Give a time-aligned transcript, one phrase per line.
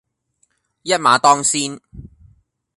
[0.81, 1.79] 一馬當先